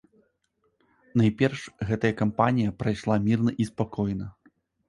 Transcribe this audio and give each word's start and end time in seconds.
Найперш, 1.21 1.61
гэтая 1.91 2.13
кампанія 2.23 2.75
прайшла 2.83 3.15
мірна 3.29 3.51
і 3.61 3.69
спакойна. 3.73 4.27